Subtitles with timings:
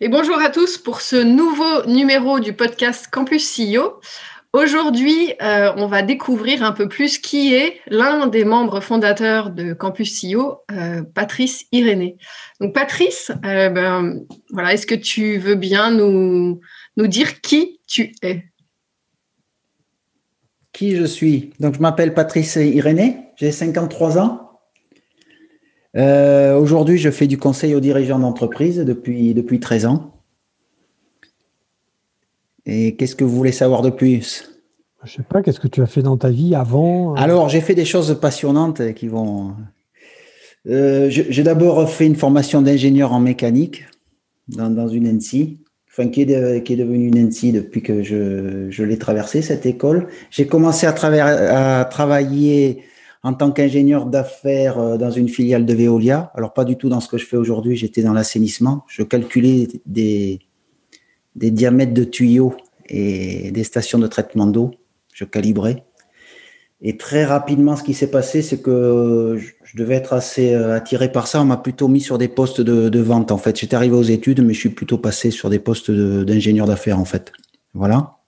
[0.00, 4.00] Et bonjour à tous pour ce nouveau numéro du podcast Campus CEO.
[4.52, 9.72] Aujourd'hui, euh, on va découvrir un peu plus qui est l'un des membres fondateurs de
[9.72, 12.16] Campus CEO, euh, Patrice Irénée.
[12.60, 14.18] Donc Patrice, euh, ben,
[14.50, 16.60] voilà, est-ce que tu veux bien nous,
[16.96, 18.42] nous dire qui tu es?
[20.72, 21.52] Qui je suis?
[21.60, 24.43] Donc je m'appelle Patrice Irénée, j'ai 53 ans.
[25.96, 30.12] Euh, aujourd'hui, je fais du conseil aux dirigeants d'entreprise depuis, depuis 13 ans.
[32.66, 34.50] Et qu'est-ce que vous voulez savoir de plus?
[35.04, 37.20] Je sais pas, qu'est-ce que tu as fait dans ta vie avant euh?
[37.20, 39.52] Alors, j'ai fait des choses passionnantes qui vont.
[40.66, 43.84] Euh, j'ai d'abord fait une formation d'ingénieur en mécanique
[44.48, 45.58] dans, dans une NSI,
[45.90, 49.66] enfin, qui, est qui est devenue une NSI depuis que je, je l'ai traversé, cette
[49.66, 50.08] école.
[50.30, 52.82] J'ai commencé à, à travailler
[53.24, 56.30] en tant qu'ingénieur d'affaires euh, dans une filiale de Veolia.
[56.34, 58.84] Alors, pas du tout dans ce que je fais aujourd'hui, j'étais dans l'assainissement.
[58.86, 60.40] Je calculais des,
[61.34, 62.54] diamètres de tuyaux
[62.86, 64.72] et des stations de traitement d'eau.
[65.14, 65.84] Je calibrais.
[66.82, 71.10] Et très rapidement, ce qui s'est passé, c'est que je devais être assez euh, attiré
[71.10, 71.40] par ça.
[71.40, 73.58] On m'a plutôt mis sur des postes de, de vente, en fait.
[73.58, 77.06] J'étais arrivé aux études, mais je suis plutôt passé sur des postes d'ingénieur d'affaires, en
[77.06, 77.32] fait.
[77.72, 78.18] Voilà.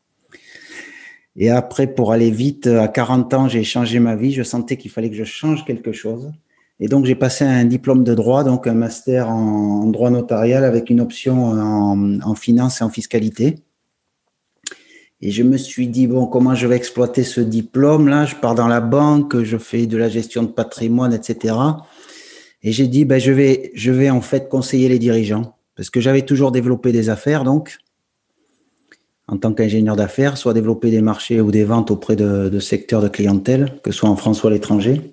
[1.37, 4.33] Et après, pour aller vite, à 40 ans, j'ai changé ma vie.
[4.33, 6.33] Je sentais qu'il fallait que je change quelque chose.
[6.81, 10.91] Et donc, j'ai passé un diplôme de droit, donc un master en droit notarial avec
[10.91, 13.57] une option en, finance et en fiscalité.
[15.23, 18.69] Et je me suis dit, bon, comment je vais exploiter ce diplôme-là Je pars dans
[18.69, 21.55] la banque, je fais de la gestion de patrimoine, etc.
[22.63, 25.57] Et j'ai dit, ben, je vais, je vais en fait conseiller les dirigeants.
[25.75, 27.79] Parce que j'avais toujours développé des affaires, donc
[29.29, 33.09] en tant qu'ingénieur d'affaires, soit développer des marchés ou des ventes auprès de, secteurs de
[33.09, 35.13] clientèle, que ce soit en France ou à l'étranger.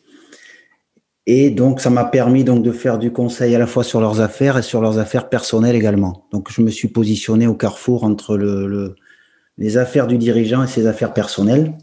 [1.25, 4.19] Et donc, ça m'a permis donc de faire du conseil à la fois sur leurs
[4.19, 6.27] affaires et sur leurs affaires personnelles également.
[6.31, 8.95] Donc, je me suis positionné au carrefour entre le,
[9.57, 11.73] les affaires du dirigeant et ses affaires personnelles.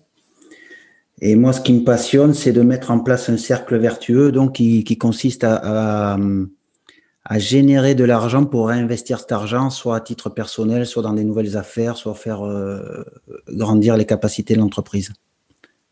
[1.23, 4.55] Et moi, ce qui me passionne, c'est de mettre en place un cercle vertueux, donc
[4.55, 6.17] qui, consiste à à
[7.29, 11.57] générer de l'argent pour réinvestir cet argent, soit à titre personnel, soit dans des nouvelles
[11.57, 13.05] affaires, soit faire euh,
[13.49, 15.13] grandir les capacités de l'entreprise.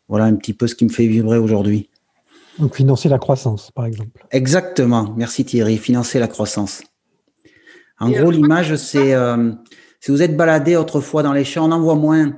[0.07, 1.89] Voilà un petit peu ce qui me fait vibrer aujourd'hui.
[2.57, 4.25] Donc financer la croissance, par exemple.
[4.31, 5.13] Exactement.
[5.15, 5.77] Merci Thierry.
[5.77, 6.81] Financer la croissance.
[7.99, 9.51] En gros, l'image, c'est euh,
[9.99, 12.35] si vous êtes baladé autrefois dans les champs, on en voit moins.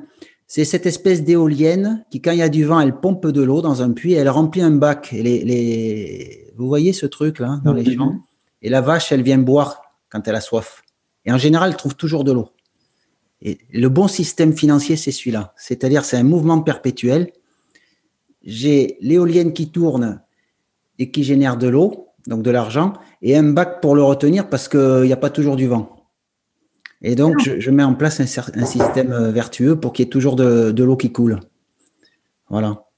[0.47, 3.61] C'est cette espèce d'éolienne qui, quand il y a du vent, elle pompe de l'eau
[3.61, 5.13] dans un puits et elle remplit un bac.
[5.13, 6.53] Et les, les...
[6.57, 8.15] Vous voyez ce truc là dans les champs?
[8.61, 10.83] Et la vache, elle vient boire quand elle a soif.
[11.25, 12.49] Et en général, elle trouve toujours de l'eau.
[13.41, 15.53] Et le bon système financier, c'est celui-là.
[15.57, 17.31] C'est-à-dire, c'est un mouvement perpétuel.
[18.43, 20.21] J'ai l'éolienne qui tourne
[20.99, 24.67] et qui génère de l'eau, donc de l'argent, et un bac pour le retenir parce
[24.67, 25.95] qu'il n'y a pas toujours du vent.
[27.01, 30.35] Et donc, je, mets en place un, système euh, vertueux pour qu'il y ait toujours
[30.35, 31.39] de l'eau qui coule.
[32.49, 32.90] Voilà.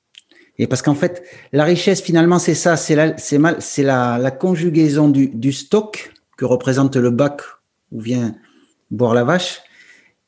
[0.58, 4.18] Et parce qu'en fait, la richesse, finalement, c'est ça, c'est la, c'est mal, c'est la,
[4.20, 7.42] la, conjugaison du, du, stock que représente le bac
[7.92, 8.36] où vient
[8.92, 9.62] boire la vache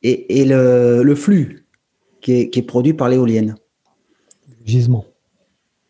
[0.02, 1.68] et, et le, le, flux
[2.22, 3.56] qui est, qui est produit par l'éolienne.
[4.48, 5.06] Le gisement.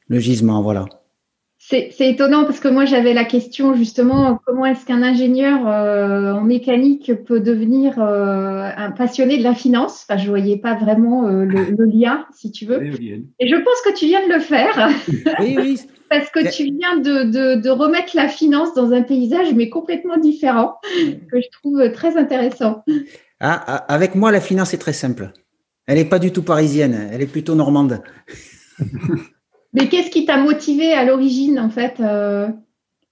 [0.08, 0.86] Le gisement, voilà.
[1.68, 6.42] C'est étonnant parce que moi j'avais la question justement comment est-ce qu'un ingénieur euh, en
[6.42, 10.06] mécanique peut devenir euh, un passionné de la finance?
[10.08, 12.84] Enfin, je voyais pas vraiment euh, le, lien, si tu veux.
[12.84, 14.90] Et je pense que tu viens de le faire.
[15.40, 15.80] Oui, oui.
[16.10, 20.76] parce que tu viens de, de, remettre la finance dans un paysage mais complètement différent
[21.32, 22.84] que je trouve très intéressant.
[23.40, 25.32] Ah, ah, avec moi, la finance est très simple.
[25.88, 28.02] Elle n'est pas du tout parisienne, elle est plutôt normande.
[29.76, 32.48] Mais qu'est-ce qui t'a motivé à l'origine, en fait euh,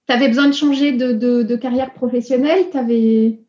[0.08, 3.40] Tu avais besoin de changer de, carrière professionnelle avais...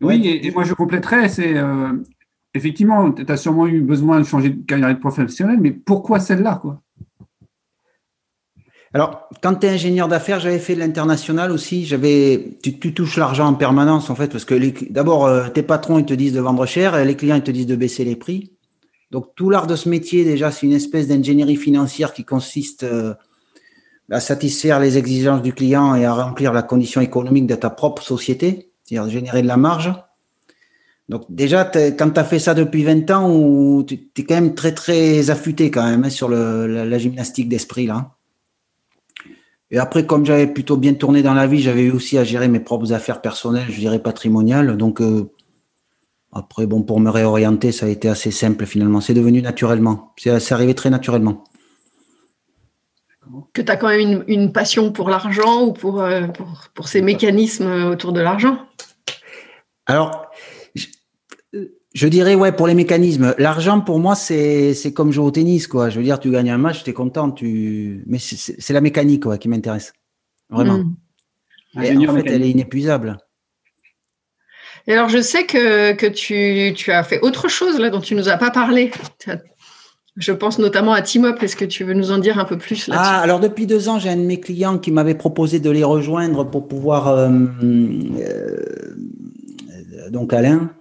[0.00, 1.92] Oui, et, moi je compléterais, c'est euh,
[2.54, 6.80] effectivement, tu as sûrement eu besoin de changer de carrière professionnelle, mais pourquoi celle-là quoi?
[8.94, 11.84] Alors, quand tu es ingénieur d'affaires, j'avais fait de l'international aussi.
[11.84, 16.06] J'avais, tu, touches l'argent en permanence en fait, parce que d'abord, euh, tes patrons ils
[16.06, 18.57] te disent de vendre cher, et les clients ils te disent de baisser les prix.
[19.10, 23.14] Donc tout l'art de ce métier, déjà, c'est une espèce d'ingénierie financière qui consiste euh,
[24.10, 28.02] à satisfaire les exigences du client et à remplir la condition économique de ta propre
[28.02, 29.92] société, c'est-à-dire générer de la marge.
[31.08, 34.72] Donc déjà, quand tu as fait ça depuis 20 ans, tu es quand même très
[34.72, 38.14] très affûté quand même hein, sur la, gymnastique d'esprit là.
[39.70, 42.60] Et après, comme j'avais plutôt bien tourné dans la vie, j'avais aussi à gérer mes
[42.60, 44.76] propres affaires personnelles, je dirais patrimoniales.
[44.78, 45.30] Donc euh,
[46.32, 49.00] après, bon, pour me réorienter, ça a été assez simple finalement.
[49.00, 50.14] C'est devenu naturellement.
[50.16, 51.44] C'est arrivé très naturellement.
[53.52, 56.88] Que tu as quand même une, une, passion pour l'argent ou pour, euh, pour, pour
[56.88, 58.58] ces mécanismes autour de l'argent?
[59.86, 60.30] Alors,
[61.94, 63.34] je dirais, ouais, pour les mécanismes.
[63.38, 65.88] L'argent, pour moi, c'est, c'est comme jouer au tennis, quoi.
[65.88, 68.04] Je veux dire, tu gagnes un match, tu es content, tu...
[68.06, 69.92] mais c'est, la mécanique, quoi, qui m'intéresse.
[70.50, 70.78] Vraiment.
[70.78, 71.82] Hmm.
[71.82, 73.18] Et en fait, elle est inépuisable.
[74.88, 78.14] Et alors, je sais que, que tu, tu, as fait autre chose, là, dont tu
[78.14, 78.90] nous as pas parlé.
[80.16, 81.40] Je pense notamment à Timop.
[81.42, 83.06] Est-ce que tu veux nous en dire un peu plus là-dessus?
[83.06, 85.84] Ah, alors depuis deux ans, j'ai un de mes clients qui m'avait proposé de les
[85.84, 87.08] rejoindre pour pouvoir.
[87.08, 87.28] Euh,
[87.62, 88.90] euh,
[90.10, 90.72] donc Alain,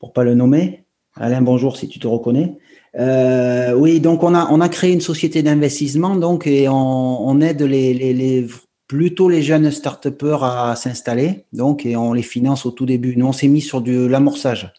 [0.00, 0.84] pour pas le nommer.
[1.14, 2.58] Alain, bonjour si tu te reconnais.
[2.98, 7.62] Euh, oui, donc on a on a créé une société d'investissement donc et on, aide
[7.62, 8.46] les, les,
[8.86, 10.06] plutôt les jeunes start
[10.42, 13.16] à s'installer donc et on les finance au tout début.
[13.16, 14.72] Nous on s'est mis sur de l'amorçage.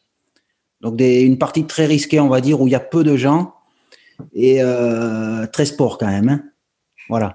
[0.81, 3.15] Donc des, une partie très risquée on va dire où il y a peu de
[3.17, 3.53] gens
[4.33, 6.29] et euh, très sport quand même.
[6.29, 6.43] Hein.
[7.09, 7.33] Voilà.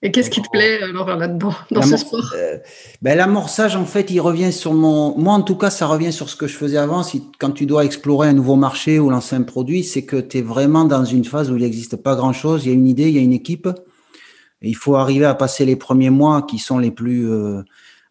[0.00, 2.32] Et qu'est-ce qui te plaît alors là-dedans, dans ce sport?
[2.36, 2.58] euh,
[3.02, 5.18] ben, L'amorçage, en fait, il revient sur mon.
[5.18, 7.02] Moi, en tout cas, ça revient sur ce que je faisais avant.
[7.02, 10.38] Si, quand tu dois explorer un nouveau marché ou lancer un produit, c'est que tu
[10.38, 12.64] es vraiment dans une phase où il n'existe pas grand-chose.
[12.64, 13.68] Il y a une idée, il y a une équipe.
[14.62, 17.30] Il faut arriver à passer les premiers mois qui sont les plus.
[17.30, 17.62] Euh,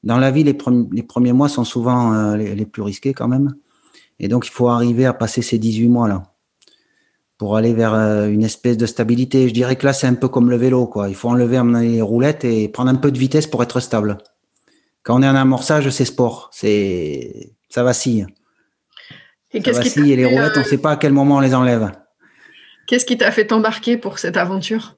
[0.03, 0.57] dans la vie, les,
[0.91, 3.55] les, premiers mois sont souvent euh, les, les, plus risqués quand même.
[4.19, 6.23] Et donc, il faut arriver à passer ces 18 mois-là
[7.37, 9.47] pour aller vers euh, une espèce de stabilité.
[9.47, 11.09] Je dirais que là, c'est un peu comme le vélo, quoi.
[11.09, 14.17] Il faut enlever les roulettes et prendre un peu de vitesse pour être stable.
[15.03, 18.27] Quand on est en amorçage, c'est sport, c'est ça vacille.
[19.51, 21.53] Et ça vacille et les roulettes, on ne sait pas à quel moment on les
[21.53, 21.91] enlève.
[22.87, 24.96] Qu'est-ce qui t'a fait t'embarquer pour cette aventure?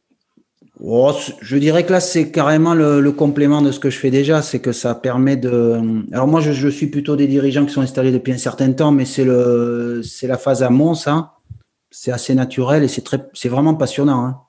[0.80, 4.42] Oh, Je dirais que là, c'est carrément le, complément de ce que je fais déjà,
[4.42, 5.80] c'est que ça permet de.
[6.12, 8.92] Alors moi, je, je, suis plutôt des dirigeants qui sont installés depuis un certain temps,
[8.92, 11.36] mais c'est le, c'est la phase amont, ça
[11.92, 14.26] c'est assez naturel et c'est très, c'est vraiment passionnant.
[14.26, 14.42] Hein.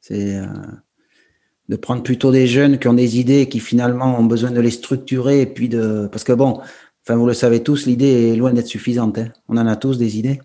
[0.00, 0.46] C'est euh,
[1.68, 4.60] de prendre plutôt des jeunes qui ont des idées et qui finalement ont besoin de
[4.60, 6.60] les structurer et puis de, parce que bon,
[7.02, 9.18] enfin vous le savez tous, l'idée est loin d'être suffisante.
[9.18, 9.28] Hein.
[9.48, 10.40] On en a tous des idées.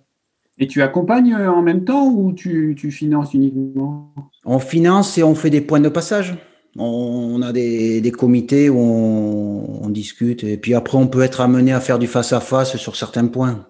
[0.57, 4.13] Et tu accompagnes euh, en même temps ou tu, finances uniquement?
[4.45, 6.35] On finance et on fait des points de passage.
[6.77, 11.79] On, a des, comités où on, discute et puis après on peut être amené à
[11.79, 13.65] faire du face à face sur certains points.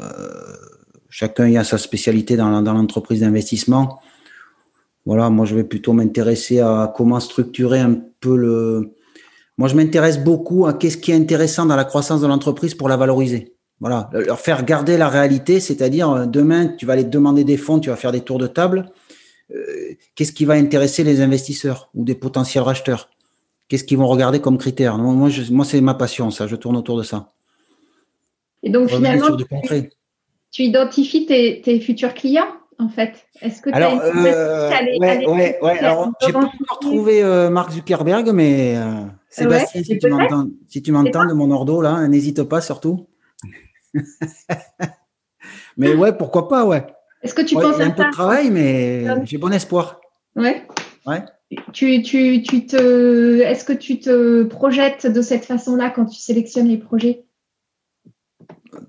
[0.00, 0.08] Euh,
[1.10, 4.00] chacun y a sa spécialité dans, l'entreprise d'investissement.
[5.06, 8.96] Voilà, moi je vais plutôt m'intéresser à comment structurer un peu le.
[9.56, 12.88] Moi je m'intéresse beaucoup à qu'est-ce qui est intéressant dans la croissance de l'entreprise pour
[12.88, 13.57] la valoriser.
[13.80, 17.56] Voilà, leur faire garder la réalité, c'est-à-dire euh, demain tu vas aller te demander des
[17.56, 18.90] fonds, tu vas faire des tours de table.
[19.54, 23.08] Euh, qu'est-ce qui va intéresser les investisseurs ou des potentiels racheteurs?
[23.68, 26.46] Qu'est-ce qu'ils vont regarder comme critère Moi, moi c'est ma passion, ça.
[26.46, 27.32] Je tourne autour de ça.
[28.62, 29.36] Et donc finalement,
[30.50, 32.48] tu, identifies tes, futurs clients
[32.78, 33.26] en fait.
[33.40, 35.78] Est-ce que tu as une euh, ouais, ouais, ouais.
[35.78, 40.08] Alors, j'ai pas encore trouvé euh, Mark Zuckerberg, mais euh, Sébastien, si, tu
[40.68, 43.06] si tu m'entends de mon ordo là, n'hésite pas surtout.
[45.76, 46.86] mais ouais, pourquoi pas, ouais.
[47.22, 50.00] Est-ce que tu penses il y a un peu de travail, mais j'ai bon espoir.
[50.36, 50.66] Ouais.
[51.06, 51.24] Ouais.
[51.72, 56.68] Tu, tu, tu te, est-ce que tu te projettes de cette façon-là quand tu sélectionnes
[56.68, 57.24] les projets?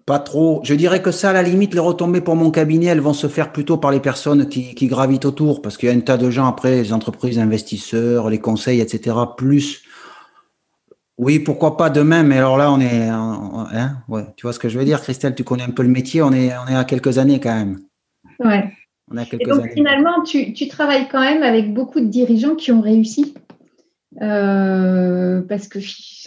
[0.06, 0.60] Pas trop.
[0.64, 3.28] Je dirais que ça, à la limite, les retombées pour mon cabinet, elles vont se
[3.28, 6.18] faire plutôt par les personnes qui, qui gravitent autour, parce qu'il y a un tas
[6.18, 9.16] de gens après, les entreprises, investisseurs, les conseils, etc.
[9.38, 9.84] Plus,
[11.20, 14.70] oui, pourquoi pas demain, mais alors là, on est, hein, ouais, tu vois ce que
[14.70, 16.86] je veux dire, Christelle, tu connais un peu le métier, on est, on est à
[16.86, 17.80] quelques années quand même.
[18.40, 18.72] Ouais.
[19.12, 22.56] On a quelques Et donc finalement, tu, tu travailles quand même avec beaucoup de dirigeants
[22.56, 23.34] qui ont réussi.
[24.22, 25.80] Euh, parce que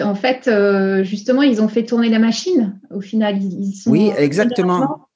[0.03, 2.79] en fait, euh, justement, ils ont fait tourner la machine.
[2.91, 5.09] Au final, ils, sont oui, exactement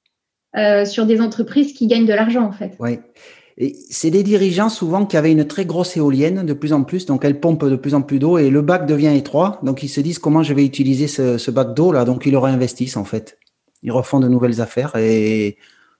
[0.57, 2.75] euh, sur des entreprises qui gagnent de l'argent, en fait.
[2.79, 2.97] Oui.
[3.89, 7.25] C'est des dirigeants souvent qui avaient une très grosse éolienne de plus en plus, donc
[7.25, 9.59] elle pompe de plus en plus d'eau et le bac devient étroit.
[9.63, 12.05] Donc ils se disent comment je vais utiliser ce, ce bac d'eau là.
[12.05, 13.39] Donc ils le réinvestissent en fait.
[13.81, 15.57] Ils refont de nouvelles affaires et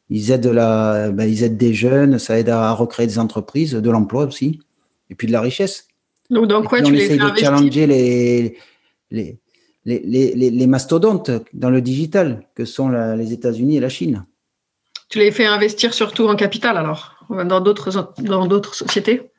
[0.09, 3.89] ils aident la, ben, ils aident des jeunes, ça aide à recréer des entreprises, de
[3.89, 4.59] l'emploi aussi,
[5.09, 5.87] et puis de la richesse.
[6.29, 8.57] Donc, dans quoi tu on essaye de challenger les,
[9.11, 9.39] les,
[9.85, 14.25] les, les, mastodontes dans le digital, que sont les États-Unis et la Chine.
[15.09, 19.29] Tu les fais investir surtout en capital, alors, dans d'autres, dans d'autres sociétés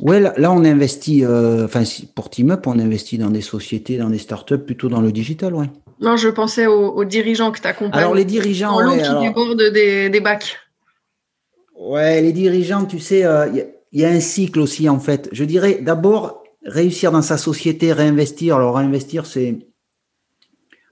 [0.00, 1.82] Ouais, là, là, on investit, euh, enfin,
[2.14, 5.54] pour Team Up, on investit dans des sociétés, dans des startups, plutôt dans le digital,
[5.54, 5.66] ouais.
[6.00, 8.00] Non, je pensais aux, aux dirigeants que tu accompagnes.
[8.00, 10.56] Alors, les dirigeants, en ouais, qui alors- débordent des, des bacs.
[11.78, 14.88] Ouais, les dirigeants, tu sais, euh, il y, a- il y a un cycle aussi
[14.88, 15.28] en fait.
[15.32, 18.56] Je dirais d'abord réussir dans sa société, réinvestir.
[18.56, 19.58] Alors réinvestir, c'est,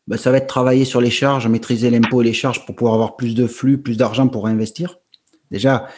[0.07, 2.95] ben, ça va être travailler sur les charges, maîtriser l'impôt et les charges pour pouvoir
[2.95, 4.99] avoir plus de flux, plus d'argent pour réinvestir.
[5.51, 5.89] Déjà,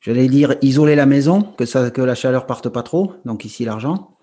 [0.00, 3.14] j'allais dire isoler la maison, que ça, que la chaleur parte pas trop.
[3.24, 4.16] Donc ici l'argent.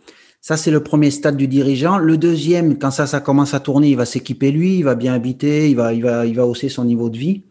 [0.43, 1.97] Ça, c'est le premier stade du dirigeant.
[1.97, 5.13] Le deuxième, quand ça, ça commence à tourner, il va s'équiper lui, il va bien
[5.13, 7.43] habiter, il va, hausser son niveau de vie.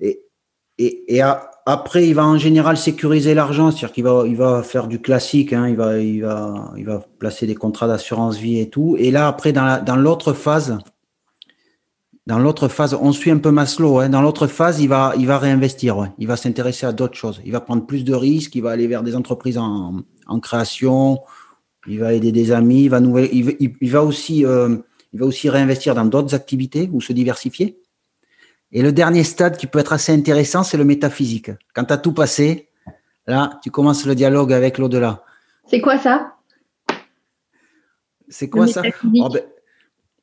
[0.00, 1.20] Et,
[1.66, 5.52] après, il va en général sécuriser l'argent, c'est-à-dire qu'il va, il va faire du classique,
[5.52, 5.76] hein, il,
[6.20, 8.96] va, placer des contrats d'assurance vie et tout.
[8.98, 10.78] Et là, après, dans l'autre phase,
[12.26, 13.98] dans l'autre phase, on suit un peu Maslow.
[13.98, 15.98] Hein, dans l'autre phase, il va, il va réinvestir.
[15.98, 17.40] Ouais, il va s'intéresser à d'autres choses.
[17.44, 18.54] Il va prendre plus de risques.
[18.54, 21.20] Il va aller vers des entreprises en, en création.
[21.86, 22.84] Il va aider des amis.
[22.84, 23.12] Il va, il,
[23.44, 24.76] va- il- il va aussi, euh,
[25.12, 27.78] il va aussi réinvestir dans d'autres activités ou se diversifier.
[28.72, 31.50] Et le dernier stade qui peut être assez intéressant, c'est le métaphysique.
[31.74, 32.68] Quand tu as tout passé,
[33.26, 35.22] là, tu commences le dialogue avec l'au-delà.
[35.68, 36.36] C'est quoi ça?
[38.28, 38.82] C'est quoi Le ça?
[39.20, 39.42] Oh, ben,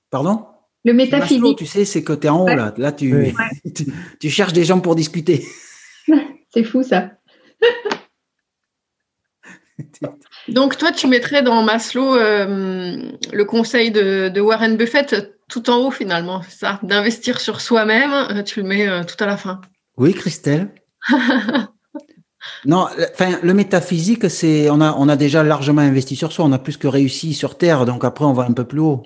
[0.09, 0.45] Pardon?
[0.83, 2.55] Le Maslow, métaphysique, tu sais, c'est que tu es en haut, Ouais.
[2.55, 2.73] là.
[2.77, 3.33] Là, tu, Oui.
[3.75, 3.85] tu,
[4.19, 5.45] tu cherches des gens pour discuter.
[6.53, 7.11] c'est fou ça.
[10.47, 15.77] Donc, toi, tu mettrais dans Maslow euh, le conseil de, de Warren Buffett tout en
[15.85, 16.79] haut, finalement, c'est ça?
[16.83, 19.59] D'investir sur soi-même, euh, tu le mets euh, tout à la fin.
[19.97, 20.73] Oui, Christelle
[22.65, 26.45] Non, le- enfin, le métaphysique, c'est on a, on a déjà largement investi sur soi,
[26.45, 29.03] on a plus que réussi sur Terre, donc après on va un peu plus haut.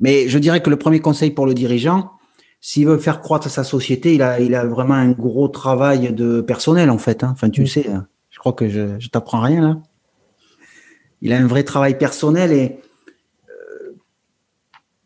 [0.00, 2.12] Mais je dirais que le premier conseil pour le dirigeant,
[2.60, 6.40] s'il veut faire croître sa société, il a, il a vraiment un gros travail de
[6.40, 7.22] personnel en fait.
[7.24, 7.30] hein.
[7.32, 7.68] Enfin, tu le Mm.
[7.68, 8.06] sais, hein.
[8.30, 9.78] je crois que je, je t'apprends rien là.
[11.22, 12.78] Il a un vrai travail personnel et
[13.48, 13.92] euh,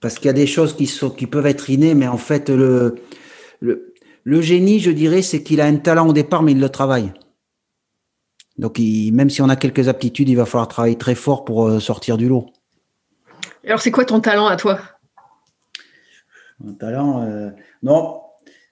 [0.00, 2.48] parce qu'il y a des choses qui sont qui peuvent être innées, mais en fait
[2.50, 2.96] le
[3.60, 3.94] le,
[4.24, 7.12] le génie, je dirais, c'est qu'il a un talent au départ, mais il le travaille.
[8.58, 11.66] Donc, il- même si on a quelques aptitudes, il va falloir travailler très fort pour
[11.68, 12.46] euh, sortir du lot.
[13.66, 14.80] Alors, c'est quoi ton talent à toi?
[16.60, 17.50] Mon talent, euh,
[17.82, 18.20] non,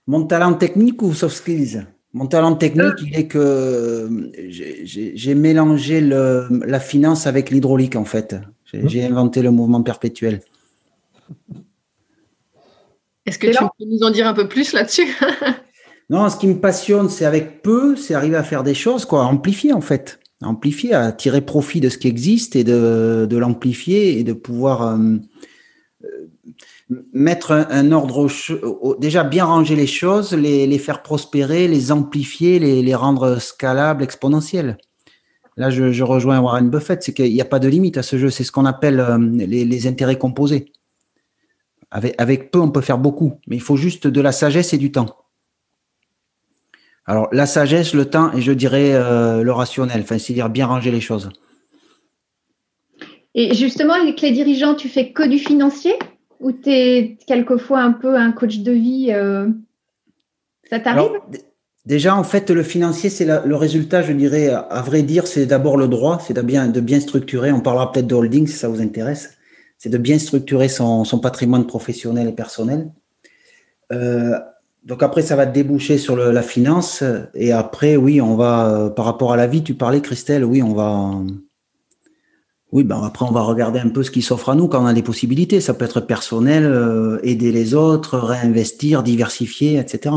[0.07, 1.85] mon talent technique ou soft skills?
[2.15, 8.05] Mon talent technique, il est que euh, j'ai- mélangé le, la finance avec l'hydraulique, en
[8.05, 8.37] fait.
[8.73, 10.41] J'ai inventé le mouvement perpétuel.
[13.27, 15.07] Est-ce que tu peux nous en dire un peu plus là-dessus?
[16.11, 19.25] Non, ce qui me passionne, c'est avec peu, c'est arriver à faire des choses, quoi,
[19.25, 24.25] amplifier en fait, amplifier, à tirer profit de ce qui existe et de, l'amplifier et
[24.25, 25.17] de pouvoir euh,
[26.05, 26.29] euh,
[27.13, 28.29] mettre un, ordre,
[28.63, 34.79] au déjà bien ranger les choses, les, faire prospérer, les amplifier, les, rendre scalables, exponentielles.
[35.57, 38.31] Là, je, rejoins Warren Buffett, c'est qu'il n'y a pas de limite à ce jeu,
[38.31, 40.73] c'est ce qu'on appelle euh, les, intérêts composés.
[41.91, 44.93] Avec peu, on peut faire beaucoup, mais il faut juste de la sagesse et du
[44.93, 45.18] temps.
[47.09, 50.91] Alors, la sagesse, le temps et je dirais euh, le rationnel, enfin, c'est-à-dire bien ranger
[50.91, 51.31] les choses.
[53.35, 55.95] Et justement, avec les dirigeants, tu fais que du financier
[56.39, 59.49] ou tu es quelquefois un peu un coach de vie euh,
[60.69, 61.13] Ça t'arrive?
[61.87, 65.47] Déjà, en fait, le financier, c'est le résultat, je dirais, à, à vrai dire, c'est
[65.47, 67.53] d'abord le droit, c'est de bien, de bien structurer.
[67.53, 69.39] On parlera peut-être de holding si ça vous intéresse.
[69.79, 72.91] C'est de bien structurer son, son patrimoine professionnel et personnel.
[73.93, 74.39] Euh,
[74.89, 77.05] donc après, ça va déboucher sur le- la finance.
[77.35, 80.63] Et après, oui, on va, euh, par rapport à la vie, tu parlais, Christelle, oui,
[80.63, 81.13] on va.
[82.73, 84.87] Oui, ben après, on va regarder un peu ce qui s'offre à nous quand on
[84.87, 85.61] a des possibilités.
[85.61, 90.15] Ça peut être personnel, euh, aider les autres, réinvestir, diversifier, etc.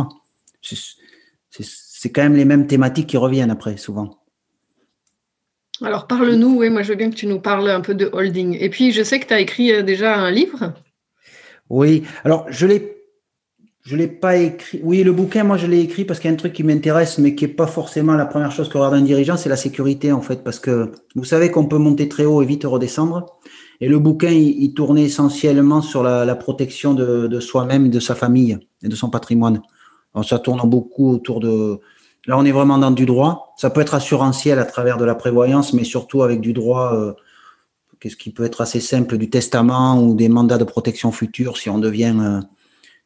[0.62, 4.20] C'est quand même les mêmes thématiques qui reviennent après, souvent.
[5.82, 8.58] Alors, parle-nous, oui, moi je veux bien que tu nous parles un peu de holding.
[8.60, 10.74] Et puis, je sais que tu as écrit euh, déjà un livre.
[11.70, 13.00] Oui, alors je l'ai,
[13.83, 14.79] je l'ai pas écrit.
[14.83, 17.17] Oui, le bouquin, moi je l'ai écrit parce qu'il y a un truc qui m'intéresse,
[17.17, 20.11] mais qui est pas forcément la première chose que regarde un dirigeant, c'est la sécurité
[20.11, 23.25] en fait, parce que vous savez qu'on peut monter très haut et vite redescendre.
[23.79, 28.59] Et le bouquin, il, tournait essentiellement sur la, protection de, de soi-même, de sa famille
[28.83, 29.61] et de son patrimoine.
[30.13, 31.79] Alors, ça tourne beaucoup autour de.
[32.27, 33.55] Là, on est vraiment dans du droit.
[33.57, 36.93] Ça peut être assurantiel à travers de la prévoyance, mais surtout avec du droit.
[36.93, 37.13] euh,
[38.00, 41.69] Qu'est-ce qui peut être assez simple, du testament ou des mandats de protection future si
[41.69, 42.39] on devient, euh,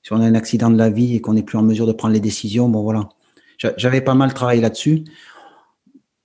[0.05, 1.91] si on a un accident de la vie et qu'on n'est plus en mesure de
[1.91, 2.69] prendre les décisions.
[2.69, 3.09] Bon, voilà.
[3.57, 5.03] J'a- J'avais pas mal travaillé là-dessus.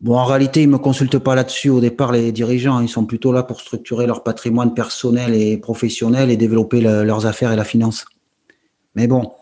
[0.03, 2.81] Bon, en réalité, ils me consultent pas là-dessus au départ, les dirigeants.
[2.81, 7.25] Ils sont plutôt là pour structurer leur patrimoine personnel et professionnel et développer le- leurs
[7.25, 8.05] affaires et la finance.
[8.97, 9.33] Mais bon,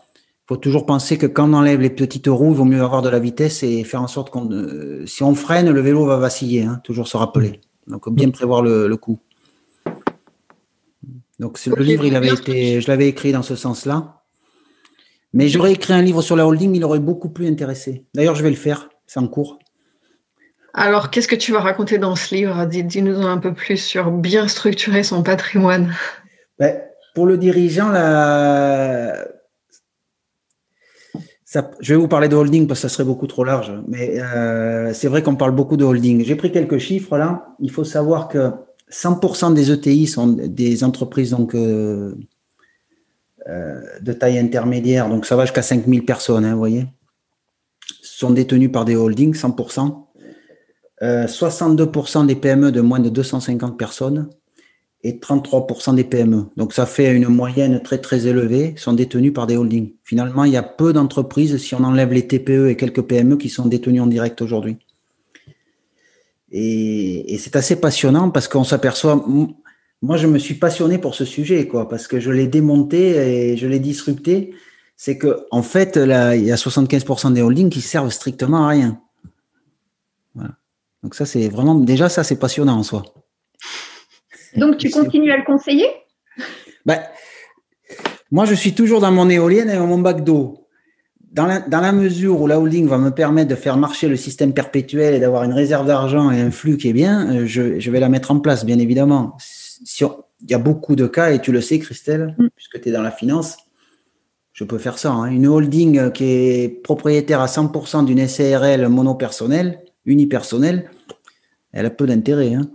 [0.47, 3.09] faut toujours penser que quand on enlève les petites roues, il vaut mieux avoir de
[3.09, 6.63] la vitesse et faire en sorte qu'on, euh, si on freine, le vélo va vaciller.
[6.63, 7.59] Hein, toujours se rappeler.
[7.87, 9.19] Donc bien prévoir le, le coup.
[11.39, 14.18] Donc le livre, il avait été, je l'avais écrit dans ce sens-là.
[15.33, 18.05] Mais j'aurais écrit un livre sur la holding, il aurait beaucoup plus intéressé.
[18.15, 19.59] D'ailleurs, je vais le faire, c'est en cours.
[20.73, 22.65] Alors, qu'est-ce que tu vas raconter dans ce livre?
[22.65, 25.93] Dis-nous un peu plus sur bien structurer son patrimoine.
[26.57, 26.81] Ben,
[27.15, 29.27] pour le dirigeant, la...
[31.45, 34.21] Ça, je vais vous parler de holding parce que ça serait beaucoup trop large, mais
[34.21, 36.23] euh, c'est vrai qu'on parle beaucoup de holding.
[36.23, 37.47] J'ai pris quelques chiffres là.
[37.59, 38.51] Il faut savoir que
[38.91, 42.15] 100% des ETI sont des entreprises donc euh, euh,
[44.01, 46.85] de taille intermédiaire, donc ça va jusqu'à 5000 personnes, hein, vous voyez,
[48.01, 50.05] sont détenues par des holdings, 100%.
[51.01, 54.29] 62% des PME de moins de 250 personnes
[55.03, 56.45] et 33% des PME.
[56.57, 59.93] Donc ça fait une moyenne très très élevée, sont détenues par des holdings.
[60.03, 63.49] Finalement, il y a peu d'entreprises, si on enlève les TPE et quelques PME, qui
[63.49, 64.77] sont détenues en direct aujourd'hui.
[66.51, 69.23] Et, c'est assez passionnant parce qu'on s'aperçoit,
[70.01, 73.57] moi je me suis passionné pour ce sujet, quoi, parce que je l'ai démonté et
[73.57, 74.53] je l'ai disrupté.
[74.95, 78.69] C'est que en fait, là, il y a 75% des holdings qui servent strictement à
[78.69, 79.01] rien.
[80.35, 80.51] Voilà.
[81.03, 83.03] Donc ça, c'est vraiment déjà ça, c'est passionnant en soi.
[84.55, 85.87] Donc tu continues à le conseiller?
[86.85, 87.01] Ben,
[88.31, 90.67] Moi, je suis toujours dans mon éolienne et dans mon bac d'eau.
[91.31, 94.15] Dans la, dans la, mesure où la holding va me permettre de faire marcher le
[94.15, 97.79] système perpétuel et d'avoir une réserve d'argent et un flux qui est bien, euh, je,
[97.79, 99.37] je vais la mettre en place, bien évidemment.
[99.83, 102.49] Si il y a beaucoup de cas, et tu le sais, Christelle, mm.
[102.55, 103.57] puisque tu es dans la finance,
[104.53, 105.11] je peux faire ça.
[105.11, 105.25] Hein.
[105.25, 110.89] Une holding qui est propriétaire à 100% d'une SARL monopersonnelle, unipersonnelle,
[111.71, 112.53] elle a peu d'intérêt.
[112.53, 112.69] Hein.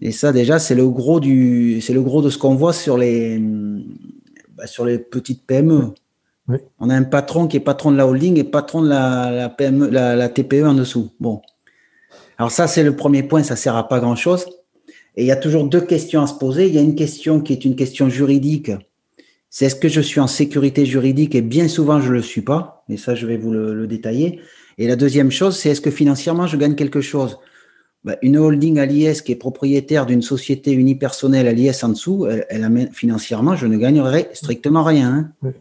[0.00, 2.98] Et ça, déjà, c'est le gros du, c'est le gros de ce qu'on voit sur
[2.98, 3.40] les,
[4.56, 5.94] bah, sur les petites PME.
[6.80, 9.88] On a un patron qui est patron de la holding et patron de la, PME,
[9.88, 11.12] la, TPE en dessous.
[11.20, 11.40] Bon.
[12.36, 14.46] Alors ça, c'est le premier point, ça sert à pas grand chose.
[15.16, 16.68] Et il y a toujours deux questions à se poser.
[16.68, 18.70] Il y a une question qui est une question juridique.
[19.50, 21.34] C'est est-ce que je suis en sécurité juridique?
[21.34, 22.84] Et bien souvent je le suis pas.
[22.88, 24.40] Et ça, je vais vous le détailler.
[24.78, 27.38] Et la deuxième chose, c'est est-ce que financièrement je gagne quelque chose?
[28.04, 32.26] Bah, une holding à l'IS qui est propriétaire d'une société unipersonnelle à l'IS en dessous,
[32.26, 35.32] elle, financièrement, je ne gagnerai strictement rien.
[35.44, 35.52] Hein.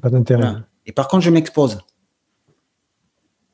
[0.00, 0.54] Pas d'intérêt.
[0.86, 1.78] Et par contre, je m'expose.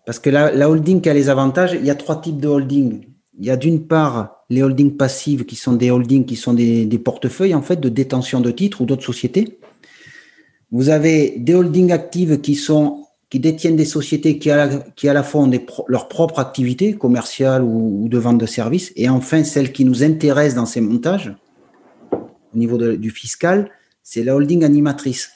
[0.06, 3.06] Parce que la, holding qui a les avantages, il y a trois types de holding.
[3.38, 7.00] Il y a d'une part les holdings passives qui sont des holdings qui sont des,
[7.04, 9.58] portefeuilles en fait de détention de titres ou d'autres sociétés.
[10.70, 15.08] Vous avez des holdings actives qui sont qui détiennent des sociétés qui à la, qui
[15.08, 15.50] à la fois ont
[15.88, 20.54] leur propre activité commerciale ou, de vente de services, et enfin celle qui nous intéresse
[20.54, 21.34] dans ces montages,
[22.12, 23.68] au niveau du fiscal,
[24.04, 25.32] c'est la holding animatrice.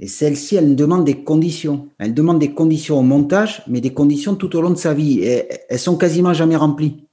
[0.00, 1.88] Et celle-ci, elle demande des conditions.
[1.98, 5.20] Elle demande des conditions au montage, mais des conditions tout au long de sa vie.
[5.20, 7.06] Et elles sont quasiment jamais remplies.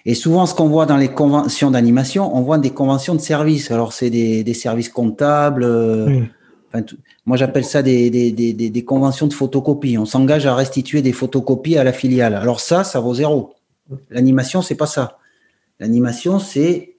[0.06, 3.70] Et souvent, ce qu'on voit dans les conventions d'animation, on voit des conventions de services.
[3.72, 5.64] Alors, c'est des, des services comptables.
[5.64, 6.24] euh, Oui.
[6.70, 9.98] enfin, tout- moi, j'appelle ça des, des, des, conventions de photocopie.
[10.00, 12.34] On s'engage à restituer des photocopies à la filiale.
[12.34, 13.54] Alors ça, ça vaut zéro.
[14.10, 15.18] L'animation, c'est pas ça.
[15.80, 16.96] L'animation, c'est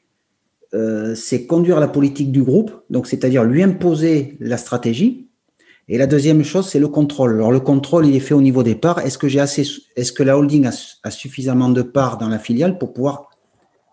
[0.75, 5.29] euh, c'est conduire la politique du groupe, donc c'est-à-dire lui imposer la stratégie.
[5.89, 7.35] Et la deuxième chose, c'est le contrôle.
[7.35, 9.01] Alors le contrôle, il est fait au niveau des parts.
[9.01, 9.67] Est-ce que j'ai assez,
[9.97, 13.31] est-ce que la holding a, su- a suffisamment de parts dans la filiale pour pouvoir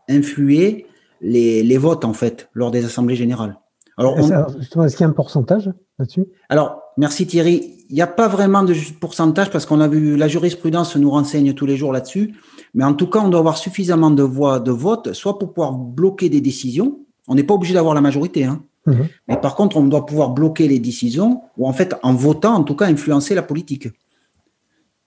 [0.07, 0.85] influer
[1.21, 3.57] les, les votes en fait lors des assemblées générales?
[3.97, 6.25] Alors, on- justement, Est-ce qu'il y a un pourcentage là-dessus?
[6.47, 7.75] Alors, merci Thierry.
[7.89, 11.53] Il n'y a pas vraiment de pourcentage parce qu'on a vu la jurisprudence nous renseigne
[11.53, 12.35] tous les jours là-dessus.
[12.75, 15.73] Mais en tout cas, on doit avoir suffisamment de voix de vote, soit pour pouvoir
[15.73, 16.99] bloquer des décisions.
[17.27, 18.61] On n'est pas obligé d'avoir la majorité, hein.
[18.89, 19.07] Mhm.
[19.27, 22.63] Mais par contre, on doit pouvoir bloquer les décisions ou en fait, en votant, en
[22.63, 23.87] tout cas, influencer la politique.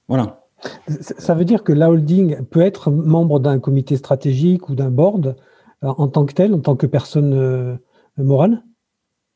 [0.09, 0.41] Voilà.
[0.99, 5.37] Ça veut dire que la holding peut être membre d'un comité stratégique ou d'un board
[5.83, 7.75] euh, en tant que tel, en tant que personne euh,
[8.17, 8.63] morale?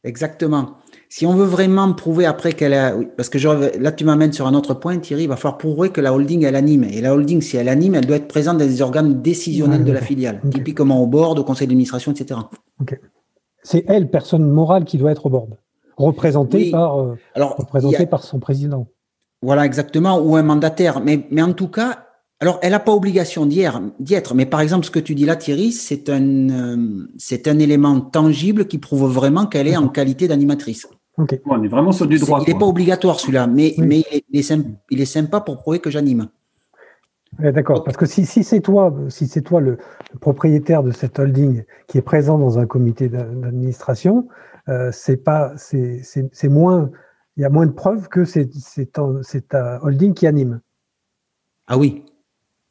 [0.04, 0.76] Exactement.
[1.09, 3.48] Si on veut vraiment prouver après qu'elle a, oui, parce que je,
[3.80, 6.44] là tu m'amènes sur un autre point, Thierry, il va falloir prouver que la holding
[6.44, 6.85] elle anime.
[6.85, 9.87] Et la holding, si elle anime, elle doit être présente dans les organes décisionnels Ouais,
[9.87, 12.40] de la filiale, typiquement au board, au conseil d'administration, etc.
[13.66, 15.57] C'est elle, personne morale, qui doit être au board,
[15.96, 16.70] représentée Oui.
[16.70, 18.87] par euh, Alors, représentée a- par son président.
[19.42, 21.00] voilà exactement, ou un mandataire.
[21.00, 22.07] Mais, mais en tout cas,
[22.38, 24.35] alors elle n'a pas obligation d'y être, d'y être.
[24.35, 28.00] Mais par exemple, ce que tu dis là, Thierry, c'est un, euh, c'est un élément
[28.00, 30.87] tangible qui prouve vraiment qu'elle est en qualité d'animatrice.
[31.18, 31.40] Ok.
[31.46, 32.44] On est vraiment sur du droit.
[32.46, 33.85] Il n'est pas obligatoire celui-là, mais, Oui.
[33.87, 36.29] mais il, est, il est sympa, il est sympa pour prouver que j'anime.
[37.38, 37.85] Ouais, D'accord.
[37.85, 39.79] Parce que si, si c'est toi, si c'est toi le,
[40.12, 44.29] le propriétaire de cette holding qui est présent dans un comité d'a- d'administration,
[44.68, 46.03] euh, c'est pas, c'est,
[46.49, 46.90] moins,
[47.37, 48.49] il y a moins de preuves que c'est,
[49.49, 50.61] ta holding qui anime.
[51.66, 52.05] Ah oui.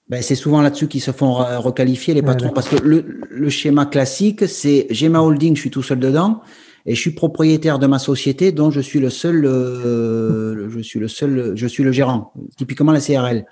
[0.08, 3.50] Ben, c'est souvent là-dessus qu'ils se font re- requalifier les patrons parce que le, le
[3.50, 6.42] schéma classique, c'est j'ai ma holding, je suis tout seul dedans
[6.86, 11.00] et je suis propriétaire de ma société dont je suis le seul, euh, je suis
[11.00, 12.34] le seul, je suis le gérant.
[12.56, 13.46] Typiquement la CRL.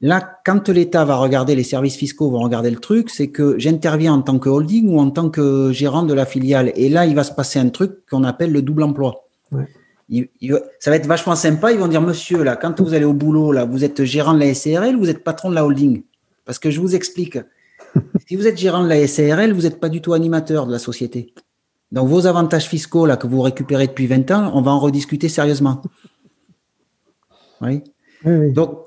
[0.00, 4.12] Là, quand l'État va regarder, les services fiscaux vont regarder le truc, c'est que j'interviens
[4.14, 6.72] en tant que holding ou en tant que gérant de la filiale.
[6.76, 9.24] Et là, il va se passer un truc qu'on appelle le double emploi.
[9.52, 9.66] Ouais.
[10.10, 11.72] Il- il- ça va être vachement sympa.
[11.72, 14.40] Ils vont dire, monsieur, là, quand vous allez au boulot, là, vous êtes gérant de
[14.40, 16.02] la SARL ou vous êtes patron de la holding?
[16.44, 17.38] Parce que je vous explique.
[18.28, 20.78] si vous êtes gérant de la SARL, vous n'êtes pas du tout animateur de la
[20.78, 21.32] société.
[21.92, 25.28] Donc, vos avantages fiscaux, là, que vous récupérez depuis 20 ans, on va en rediscuter
[25.30, 25.80] sérieusement.
[27.62, 27.82] Oui.
[28.24, 28.52] Oui, oui.
[28.52, 28.80] Donc,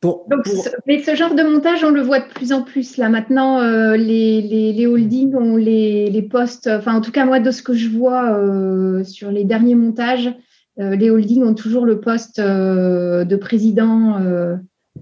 [0.00, 2.62] pour, Donc, pour- ce- mais ce genre de montage, on le voit de plus en
[2.62, 2.96] plus.
[2.98, 6.68] Là, maintenant, euh, les, les, les holdings ont les, les postes.
[6.72, 10.32] Enfin, en tout cas, moi, de ce que je vois euh, sur les derniers montages,
[10.80, 14.20] euh, les holdings ont toujours le poste de président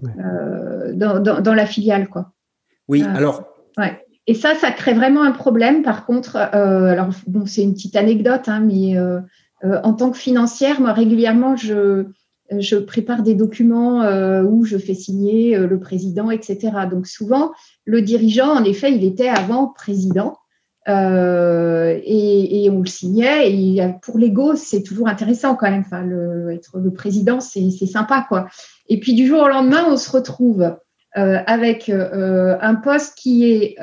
[0.03, 0.93] Ouais.
[0.93, 2.31] dans, dans, dans la filiale, quoi.
[2.87, 3.47] oui, alors,
[4.27, 5.81] Et ça, ça crée vraiment un problème.
[5.81, 8.95] Par contre, alors bon, c'est une petite anecdote, hein, mais
[9.63, 12.05] en tant que financière, moi régulièrement, je,
[12.51, 16.71] je prépare des documents euh, où je fais signer euh, le président, etc.
[16.89, 17.51] Donc souvent,
[17.85, 20.37] le dirigeant, en effet, il était avant président.
[20.87, 23.51] euh, et, et on le signait.
[23.51, 25.83] Et pour l'ego, c'est toujours intéressant quand même.
[25.85, 28.47] Enfin, le, être le président, c'est c'est sympa, quoi.
[28.87, 30.77] Et puis du jour au lendemain, on se retrouve
[31.17, 33.75] euh, avec euh, un poste qui est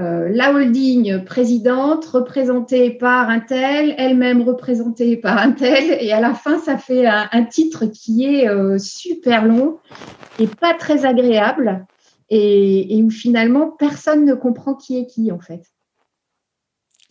[0.00, 6.20] euh, la holding présidente représentée par un tel, elle-même représentée par un tel, et à
[6.20, 9.78] la fin, ça fait un, un titre qui est euh, super long
[10.38, 11.84] et pas très agréable,
[12.30, 15.62] et, et où finalement personne ne comprend qui est qui en fait.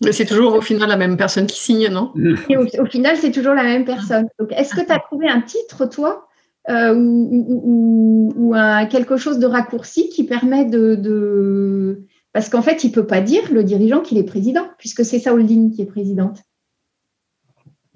[0.04, 2.14] Mais c'est toujours au final la même personne qui signe, non?
[2.50, 4.28] Et au, au final, c'est toujours la même personne.
[4.40, 6.28] Donc, est-ce que tu as trouvé un titre, toi,
[6.70, 10.94] euh, ou, ou- ou- ou un, quelque chose de raccourci qui permet de.
[10.94, 15.04] de- Parce qu'en fait, il ne peut pas dire, le dirigeant, qu'il est président, puisque
[15.04, 16.40] c'est sa holding qui est présidente.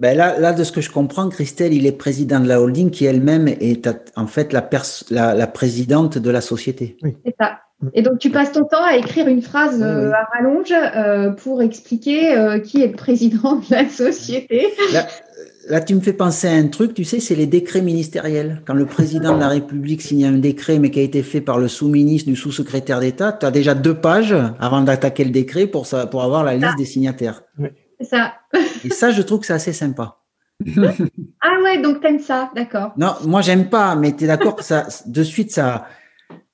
[0.00, 2.90] Ben là, là, de ce que je comprends, Christelle, il est président de la holding
[2.90, 6.96] qui elle-même est en fait la, pers- la, la présidente de la société.
[7.24, 7.60] C'est ça.
[7.94, 11.62] Et donc, tu passes ton temps à écrire une phrase euh, à rallonge euh, pour
[11.62, 14.68] expliquer euh, qui est le président de la société.
[14.92, 15.06] Là,
[15.68, 18.62] là, tu me fais penser à un truc, tu sais, c'est les décrets ministériels.
[18.66, 21.58] Quand le président de la République signe un décret, mais qui a été fait par
[21.58, 25.86] le sous-ministre du sous-secrétaire d'État, tu as déjà deux pages avant d'attaquer le décret pour,
[25.86, 27.42] ça, pour avoir la liste des signataires.
[28.00, 28.34] C'est ça.
[28.84, 30.18] Et ça, je trouve que c'est assez sympa.
[31.40, 32.92] Ah ouais, donc t'aimes ça, d'accord.
[32.96, 35.86] Non, moi, j'aime pas, mais tu es d'accord que ça, de suite, ça,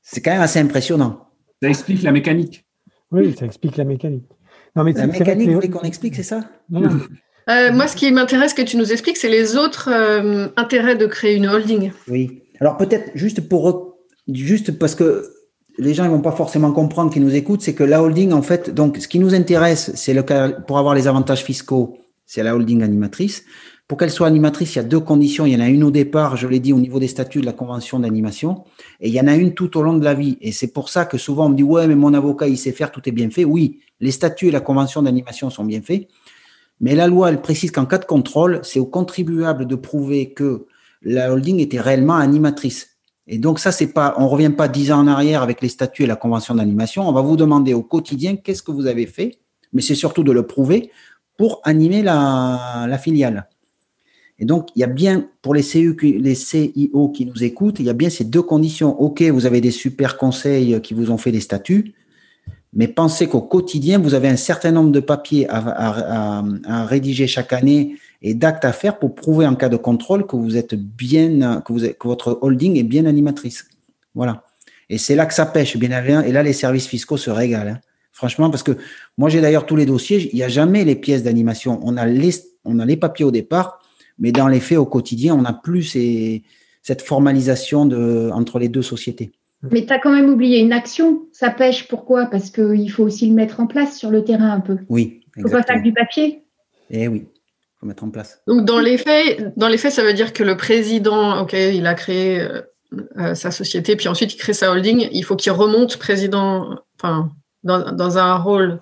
[0.03, 1.29] c'est quand même assez impressionnant.
[1.63, 2.65] Ça explique la mécanique.
[3.11, 4.25] Oui, ça explique la mécanique.
[4.77, 6.45] Non, mais La mécanique, les- vous voulez qu'on explique, c'est ça?
[6.71, 6.99] Non, non.
[7.49, 11.07] Euh, Moi, ce qui m'intéresse que tu nous expliques, c'est les autres euh, intérêts de
[11.07, 11.93] créer une holding.
[12.09, 12.43] Oui.
[12.61, 13.97] Alors peut-être juste pour
[14.29, 15.31] juste parce que
[15.79, 18.43] les gens ne vont pas forcément comprendre qui nous écoutent, c'est que la holding, en
[18.43, 22.43] fait, donc ce qui nous intéresse, c'est le cas pour avoir les avantages fiscaux, c'est
[22.43, 23.45] la holding animatrice.
[23.87, 25.47] Pour qu'elle soit animatrice, il y a deux conditions.
[25.47, 27.47] Il y en a une au départ, je l'ai dit, au niveau des statuts de
[27.47, 28.65] la convention d'animation,
[29.01, 30.37] et il y en a une tout au long de la vie.
[30.43, 32.73] Et c'est pour ça que souvent on me dit ouais, mais mon avocat il sait
[32.73, 33.47] faire, tout est bien fait.
[33.47, 36.07] Oui, les statuts et la convention d'animation sont bien faits,
[36.81, 40.67] mais la loi elle précise qu'en cas de contrôle, c'est au contribuable de prouver que
[41.03, 42.99] la holding était réellement animatrice.
[43.27, 46.05] Et donc ça, c'est pas, on revient pas dix ans en arrière avec les statuts
[46.05, 47.07] et la convention d'animation.
[47.07, 49.39] On va vous demander au quotidien qu'est-ce que vous avez fait,
[49.73, 50.91] mais c'est surtout de le prouver
[51.37, 53.49] pour animer la, filiale.
[54.39, 57.87] Et donc, il y a bien, pour les, CU, les CIO qui nous écoutent, il
[57.87, 58.99] y a bien ces deux conditions.
[59.01, 61.95] OK, vous avez des super conseils qui vous ont fait des statuts,
[62.73, 66.43] mais pensez qu'au quotidien, vous avez un certain nombre de papiers à,
[66.85, 70.57] rédiger chaque année et d'actes à faire pour prouver en cas de contrôle que vous
[70.57, 73.69] êtes bien, que, vous êtes, que votre holding est bien animatrice.
[74.15, 74.45] Voilà.
[74.91, 76.25] Et c'est là que ça pêche, bien évidemment.
[76.25, 77.73] Et là, les services fiscaux se régalent.
[77.73, 77.81] Hein.
[78.13, 78.77] Franchement, parce que
[79.17, 81.79] moi, j'ai d'ailleurs tous les dossiers, il n'y a jamais les pièces d'animation.
[81.83, 83.81] On a les, on a les papiers au départ,
[84.19, 86.43] mais dans les faits, au quotidien, on n'a plus ces,
[86.83, 89.31] cette formalisation de, entre les deux sociétés.
[89.63, 91.27] Mais tu as quand même oublié une action.
[91.33, 92.27] Ça pêche, pourquoi?
[92.27, 94.79] Parce qu'il faut aussi le mettre en place sur le terrain un peu.
[94.89, 95.21] Oui.
[95.37, 96.45] Il ne faut pas faire du papier.
[96.91, 98.41] Eh oui, il faut mettre en place.
[98.47, 101.87] Donc, dans les faits, dans les faits, ça veut dire que le président, OK, il
[101.87, 105.09] a créé euh, sa société, puis ensuite il crée sa holding.
[105.13, 107.31] Il faut qu'il remonte président, enfin,
[107.63, 108.81] dans, dans un rôle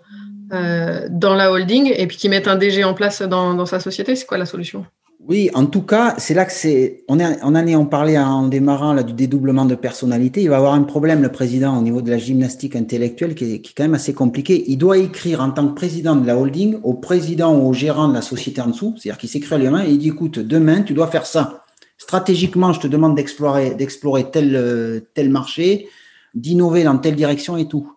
[0.53, 3.81] euh, dans la holding et puis qu'il mette un DG en place dans, dans sa
[3.81, 4.15] société.
[4.15, 4.87] C'est quoi la solution?
[5.29, 7.03] Oui, en tout cas, c'est là que c'est.
[7.09, 10.41] On, on en est, on parlait en démarrant là, du dédoublement de personnalité.
[10.41, 13.63] Il va avoir un problème, le président, au niveau de la gymnastique intellectuelle, qui est,
[13.77, 14.65] quand même assez compliqué.
[14.69, 18.09] Il doit écrire en tant que président de la holding au président ou au gérant
[18.09, 18.95] de la société en dessous.
[18.97, 21.65] C'est-à-dire qu'il s'écrit à lui et il dit écoute, demain, tu dois faire ça.
[21.99, 25.89] Stratégiquement, je te demande d'explorer, d'explorer tel, tel marché,
[26.35, 27.96] d'innover dans telle direction et tout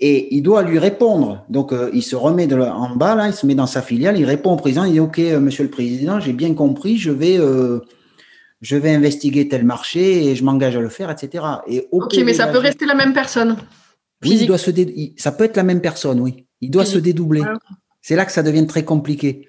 [0.00, 1.44] et il doit lui répondre.
[1.48, 3.82] Donc, euh, il se remet de là, en bas, là, il se met dans sa
[3.82, 6.96] filiale, il répond au président, il dit, OK, euh, monsieur le président, j'ai bien compris,
[6.96, 7.80] je vais, euh,
[8.62, 11.44] je vais investiguer tel marché et je m'engage à le faire, etc.
[11.66, 13.56] Et ok, mais ça peut rester la même personne.
[14.22, 15.14] Oui, il doit se dé...
[15.16, 16.46] ça peut être la même personne, oui.
[16.60, 17.42] Il doit se dédoubler.
[18.02, 19.48] C'est là que ça devient très compliqué.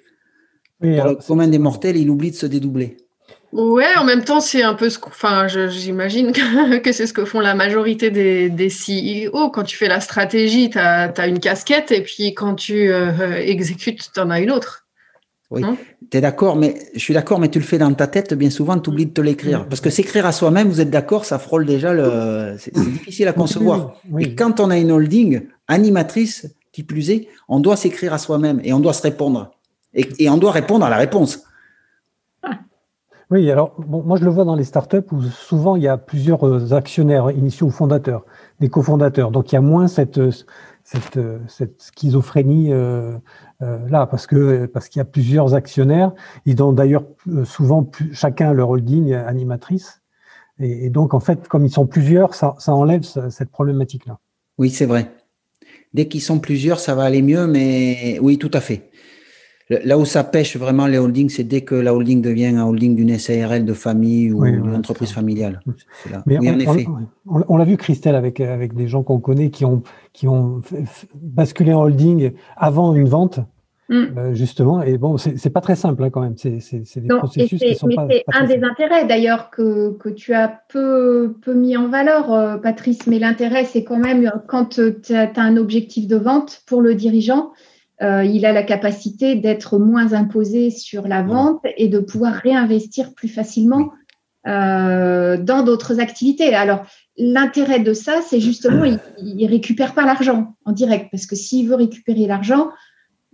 [0.80, 2.96] Oui, Pour le commun des mortels, il oublie de se dédoubler.
[3.52, 6.32] Ouais, en même temps, c'est un peu ce enfin, j'imagine
[6.82, 9.50] que, c'est ce que font la majorité des, des CEO.
[9.50, 14.10] Quand tu fais la stratégie, tu as, une casquette et puis quand tu euh, exécutes,
[14.12, 14.86] tu en as une autre.
[15.50, 15.62] Oui,
[16.10, 18.48] tu es d'accord, mais je suis d'accord, mais tu le fais dans ta tête, bien
[18.48, 19.68] souvent, tu oublies de te l'écrire.
[19.68, 22.56] Parce que s'écrire à soi-même, vous êtes d'accord, ça frôle déjà le.
[22.58, 24.00] C'est difficile à concevoir.
[24.18, 28.62] Et quand on a une holding animatrice, qui plus est, on doit s'écrire à soi-même
[28.64, 29.50] et on doit se répondre.
[29.92, 31.44] Et, et on doit répondre à la réponse.
[33.32, 35.96] Oui, alors bon, moi je le vois dans les startups où souvent il y a
[35.96, 38.26] plusieurs euh, actionnaires initiaux fondateurs,
[38.60, 39.30] des cofondateurs.
[39.30, 40.30] Donc il y a moins cette, euh,
[41.16, 41.38] euh,
[41.78, 42.72] schizophrénie
[43.58, 46.12] là parce que parce qu'il y a plusieurs actionnaires.
[46.44, 47.04] Ils ont d'ailleurs
[47.44, 50.02] souvent chacun leur holding animatrice.
[50.58, 54.18] Et, et, donc en fait, comme ils sont plusieurs, ça, ça enlève cette problématique là.
[54.58, 55.10] Oui, c'est vrai.
[55.94, 58.90] Dès qu'ils sont plusieurs, ça va aller mieux, mais oui, tout à fait.
[59.84, 62.96] Là où ça pêche vraiment les holdings, c'est dès que la holding devient un holding
[62.96, 65.60] d'une SARL de famille ou d'une entreprise familiale.
[66.26, 66.86] Mais oui, on, en effet.
[67.26, 69.82] On, on l'a vu, Christelle, avec, avec des gens qu'on connaît qui ont,
[70.12, 70.60] qui ont
[71.14, 73.40] basculé en holding avant une vente.
[73.88, 74.04] Mm.
[74.16, 76.36] Euh, justement, et bon, c'est pas très simple hein, quand même.
[76.36, 76.60] C'est
[76.96, 78.06] des non, processus qui sont mais pas.
[78.08, 78.64] C'est un des simples.
[78.64, 83.06] intérêts d'ailleurs que, que tu as peu, peu mis en valeur, euh, Patrice.
[83.06, 86.94] Mais l'intérêt, c'est quand même quand tu as, as, un objectif de vente pour le
[86.94, 87.52] dirigeant,
[88.02, 93.14] euh, il a la capacité d'être moins imposé sur la vente et de pouvoir réinvestir
[93.14, 93.92] plus facilement
[94.46, 96.54] euh, dans d'autres activités.
[96.54, 96.84] Alors,
[97.16, 101.68] l'intérêt de ça, c'est justement, il, il récupère pas l'argent en direct, parce que s'il
[101.68, 102.70] veut récupérer l'argent,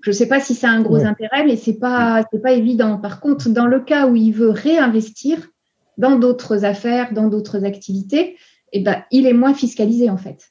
[0.03, 1.05] je ne sais pas si c'est un gros ouais.
[1.05, 2.99] intérêt, mais c'est pas c'est pas évident.
[2.99, 5.49] Par contre, dans le cas où il veut réinvestir
[5.97, 8.37] dans d'autres affaires, dans d'autres activités,
[8.73, 10.51] eh ben, il est moins fiscalisé en fait.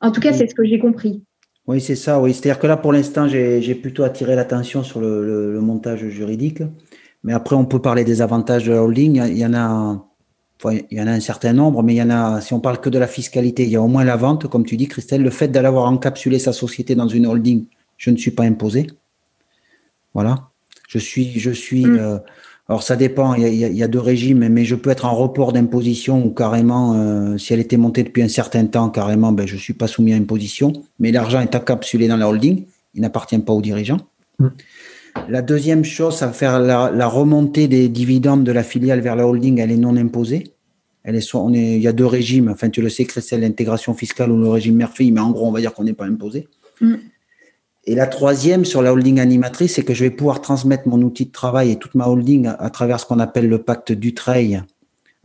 [0.00, 1.22] En tout cas, c'est ce que j'ai compris.
[1.66, 2.32] Oui, c'est ça, oui.
[2.32, 6.62] C'est-à-dire que là, pour l'instant, j'ai plutôt attiré l'attention sur le, le, le, montage juridique.
[7.24, 9.20] Mais après, on peut parler des avantages de la holding.
[9.26, 10.06] Il y en a,
[10.62, 12.60] enfin, il y en a un certain nombre, mais il y en a, si on
[12.60, 14.86] parle que de la fiscalité, il y a au moins la vente, comme tu dis,
[14.86, 18.86] Christelle, le fait d'avoir encapsulé sa société dans une holding, je ne suis pas imposé.
[20.14, 20.50] Voilà.
[20.88, 21.98] Je suis, je suis, mmh.
[21.98, 22.18] euh,
[22.68, 25.04] alors ça dépend, il y, a, il y, a, deux régimes, mais je peux être
[25.04, 29.30] en report d'imposition ou carrément, euh, si elle était montée depuis un certain temps, carrément,
[29.30, 32.64] ben, je ne suis pas soumis à imposition, mais l'argent est encapsulé dans la holding,
[32.94, 34.00] il n'appartient pas aux dirigeants.
[34.40, 34.48] Mmh.
[35.28, 39.14] La deuxième chose, ça va faire la, la, remontée des dividendes de la filiale vers
[39.14, 40.52] la holding, elle est non imposée.
[41.04, 42.48] Elle est soit, on est, il y a deux régimes.
[42.48, 45.52] Enfin, tu le sais, Christelle, l'intégration fiscale ou le régime mère-fille, mais en gros, on
[45.52, 46.48] va dire qu'on n'est pas imposé.
[46.80, 46.94] Mm.
[47.86, 51.26] Et la troisième sur la holding animatrice, c'est que je vais pouvoir transmettre mon outil
[51.26, 54.62] de travail et toute ma holding à, travers ce qu'on appelle le pacte du trail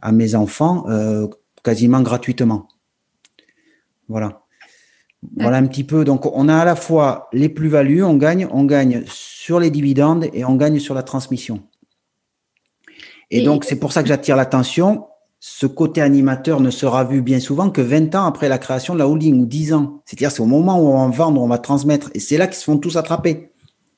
[0.01, 1.27] à mes enfants euh,
[1.63, 2.67] quasiment gratuitement.
[4.07, 4.43] Voilà.
[5.37, 6.03] Voilà un petit peu.
[6.03, 10.27] Donc, on a à la fois les plus-values, on gagne, on gagne sur les dividendes
[10.33, 11.63] et on gagne sur la transmission.
[13.29, 15.05] Et, donc, c'est pour ça que j'attire l'attention.
[15.43, 18.99] Ce côté animateur ne sera vu bien souvent que 20 ans après la création de
[18.99, 19.99] la holding ou 10 ans.
[20.05, 22.11] C'est-à-dire, c'est au moment où on va vendre, on va transmettre.
[22.13, 23.51] Et c'est là qu'ils se font tous attraper.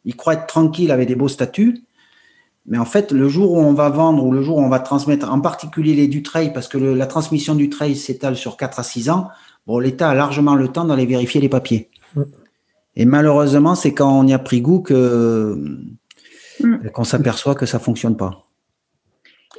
[0.05, 1.83] Ils croient être tranquilles avec des beaux statuts.
[2.65, 4.79] Mais en fait, le jour où on va vendre ou le jour où on va
[4.79, 8.79] transmettre, en particulier les du trail, parce que la transmission du trail s'étale sur 4
[8.79, 9.27] à 6 ans,
[9.67, 11.89] bon, l'État a largement le temps d'aller vérifier les papiers.
[12.15, 12.21] Mm.
[12.95, 15.61] Et malheureusement, c'est quand on y a pris goût que
[16.63, 16.89] mm.
[16.93, 18.47] qu'on s'aperçoit que ça fonctionne pas.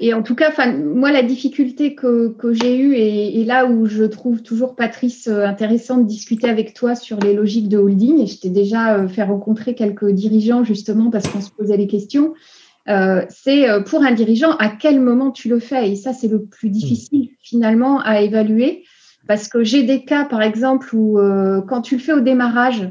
[0.00, 4.42] Et en tout cas, moi, la difficulté que, j'ai eue, et, là où je trouve
[4.42, 8.40] toujours, Patrice, euh, intéressant de discuter avec toi sur les logiques de holding, et je
[8.40, 12.35] t'ai déjà euh, fait rencontrer quelques dirigeants justement parce qu'on se posait les questions,
[12.88, 15.90] euh, c'est pour un dirigeant à quel moment tu le fais?
[15.90, 18.85] Et ça, c'est le plus difficile finalement à évaluer.
[19.26, 21.18] Parce que j'ai des cas, par exemple, où
[21.66, 22.90] quand tu le fais au démarrage,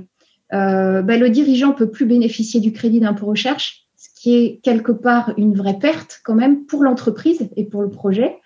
[0.49, 3.82] ben, le dirigeant peut plus bénéficier du crédit d'impôt recherche
[4.23, 8.37] qui est quelque part une vraie perte quand même pour l'entreprise et pour le projet,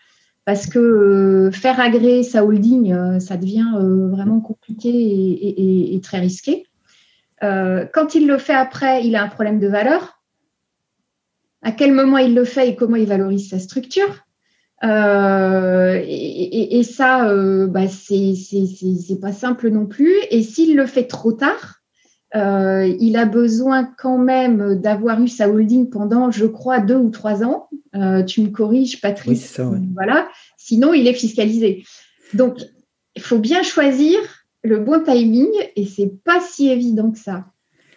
[0.44, 6.18] parce que euh, faire agréer sa holding, euh, ça devient euh, vraiment compliqué et, très
[6.18, 6.66] risqué.
[7.40, 10.20] quand il le fait après, il a un problème de valeur.
[11.62, 14.26] À quel moment il le fait et comment il valorise sa structure
[14.82, 17.32] et, ça,
[17.68, 20.16] bah, c'est pas simple non plus.
[20.32, 21.77] Et s'il le fait trop tard,
[22.36, 27.10] euh, il a besoin quand même d'avoir eu sa holding pendant, je crois, deux ou
[27.10, 27.70] trois ans.
[27.96, 29.60] Euh, tu me corriges, Patrice.
[29.94, 30.28] Voilà.
[30.58, 31.86] Sinon, il est fiscalisé.
[32.34, 32.58] Donc,
[33.16, 34.20] il faut bien choisir
[34.64, 37.46] le bon timing et c'est pas si évident que ça.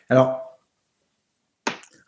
[0.09, 0.41] Alors,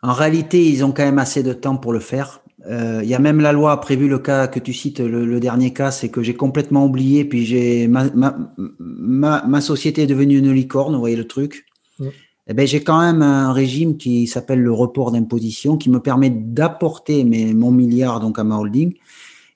[0.01, 2.41] en réalité, ils ont quand même assez de temps pour le faire.
[2.65, 5.39] Euh, il y a même la loi a prévu le cas que tu cites, le,
[5.41, 10.37] dernier cas, c'est que j'ai complètement oublié, puis j'ai ma, ma, ma, société est devenue
[10.37, 11.65] une licorne, vous voyez le truc.
[11.99, 16.29] Eh ben, j'ai quand même un régime qui s'appelle le report d'imposition qui me permet
[16.29, 18.93] d'apporter mon milliard donc à ma holding.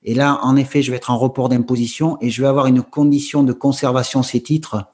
[0.04, 2.82] Et là, en effet, je vais être en report d'imposition et je vais avoir une
[2.82, 4.86] condition de conservation ces titres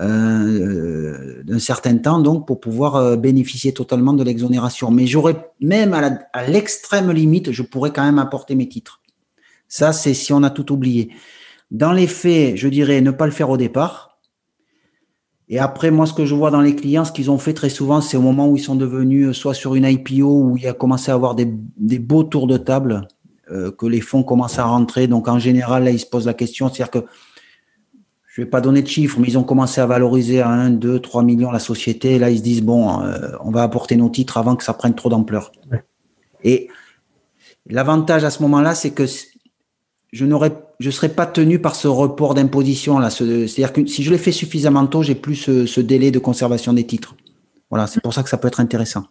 [0.00, 4.90] euh, d'un certain temps donc pour pouvoir euh, bénéficier totalement de l'exonération.
[4.90, 9.00] Mais j'aurais même à l'extrême limite, je pourrais quand même apporter mes titres.
[9.68, 11.10] Ça, c'est si on a tout oublié.
[11.70, 14.09] Dans les faits, je dirais ne pas le faire au départ
[15.52, 17.70] et après, moi, ce que je vois dans les clients, ce qu'ils ont fait très
[17.70, 20.64] souvent, c'est au moment où ils sont devenus euh, soit sur une IPO où il
[20.68, 21.44] a commencé à avoir des,
[21.98, 23.08] beaux tours de table,
[23.50, 25.08] euh, que les fonds commencent à rentrer.
[25.08, 27.04] Donc, en général, là, ils se posent la question, c'est-à-dire que
[28.28, 31.00] je vais pas donner de chiffres, mais ils ont commencé à valoriser à 1, 2,
[31.00, 32.14] 3 millions la société.
[32.14, 34.72] Et là, ils se disent, bon, euh, on va apporter nos titres avant que ça
[34.72, 35.50] prenne trop d'ampleur.
[36.44, 36.68] Et
[37.68, 39.04] l'avantage à ce moment-là, c'est que
[40.12, 43.10] je n'aurais, je serais pas tenu par ce report d'imposition là.
[43.10, 46.84] C'est-à-dire que si je l'ai fait suffisamment tôt, j'ai plus ce, délai de conservation des
[46.84, 47.14] titres.
[47.68, 49.04] Voilà, c'est pour ça que ça peut être intéressant.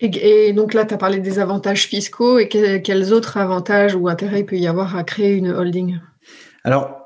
[0.00, 4.40] Et, donc là, tu as parlé des avantages fiscaux et quels autres avantages ou intérêts
[4.40, 5.98] il peut y avoir à créer une holding?
[6.64, 6.99] Alors,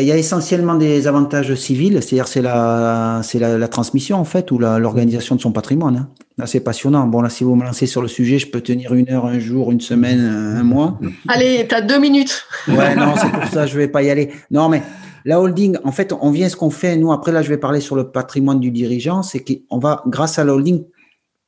[0.00, 4.50] il y a essentiellement des avantages civils, c'est-à-dire c'est la, c'est la, transmission en fait
[4.50, 5.96] ou l'organisation de son patrimoine.
[5.96, 6.08] Hein.
[6.38, 7.06] Là, c'est passionnant.
[7.06, 9.38] Bon, là, si vous me lancez sur le sujet, je peux tenir une heure, un
[9.38, 10.98] jour, une semaine, un mois.
[11.28, 12.44] Allez, tu as deux minutes.
[12.68, 14.30] Ouais, non, c'est pour ça, je vais pas y aller.
[14.50, 14.82] Non, mais
[15.24, 16.96] la holding, en fait, on vient ce qu'on fait.
[16.96, 19.22] Nous, après, là, je vais parler sur le patrimoine du dirigeant.
[19.22, 20.84] C'est qu'on va, grâce à la holding,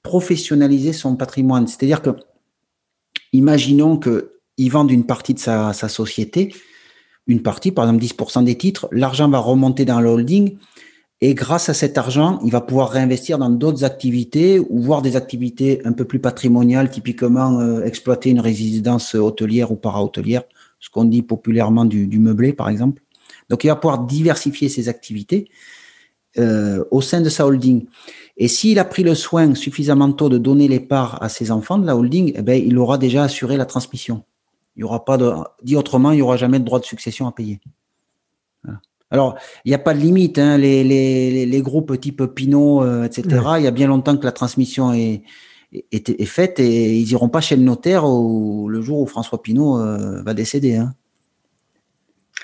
[0.03, 1.67] professionnaliser son patrimoine.
[1.67, 2.11] C'est-à-dire que,
[3.33, 6.53] imaginons qu'il vende une partie de sa, sa société
[7.27, 10.59] une partie, par exemple 10% des titres, l'argent va remonter dans le holding
[11.21, 15.17] et grâce à cet argent, il va pouvoir réinvestir dans d'autres activités ou voir des
[15.17, 20.43] activités un peu plus patrimoniales, typiquement euh, exploiter une résidence hôtelière ou para-hôtelière,
[20.81, 23.03] ce qu'on dit populairement du, meublé par exemple.
[23.49, 25.49] Donc il va pouvoir diversifier ses activités
[26.39, 27.87] euh, au sein de sa holding.
[28.37, 31.79] Et s'il a pris le soin suffisamment tôt de donner les parts à ses enfants
[31.79, 34.25] de la holding, eh ben, il aura déjà assuré la transmission.
[34.77, 37.27] Il y aura pas de, dit autrement, il n'y aura jamais de droit de succession
[37.27, 37.61] à payer.
[39.15, 40.39] Alors, il n'y a pas de limite.
[40.41, 43.25] Hein, les, les, les, groupes type Pinot, euh, etc.
[43.59, 45.23] Il y a bien longtemps que la transmission est,
[45.93, 49.41] est, est, faite et ils iront pas chez le notaire au, le jour où François
[49.41, 50.77] Pinot euh, va décéder.
[50.77, 50.95] Hein.